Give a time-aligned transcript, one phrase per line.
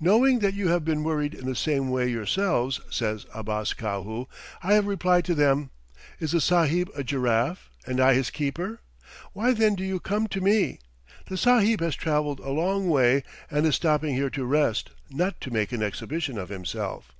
[0.00, 4.26] "Knowing that you have been worried in the same way yourselves," says Abbas Kahu,
[4.64, 5.70] "I have replied to them,
[6.18, 8.80] 'Is the Sahib a giraffe and I his keeper?
[9.32, 10.80] Why, then, do you come to me?
[11.28, 15.52] The Sahib has travelled a long way, and is stopping here to rest, not to
[15.52, 17.12] make an exhibition of himself."